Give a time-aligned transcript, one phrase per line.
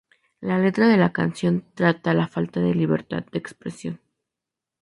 [0.39, 4.01] La letra de la canción trata la falta de libertad de expresión.